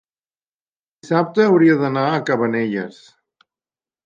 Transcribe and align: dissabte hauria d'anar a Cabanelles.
dissabte 1.03 1.45
hauria 1.49 1.75
d'anar 1.83 2.07
a 2.15 2.25
Cabanelles. 2.31 2.99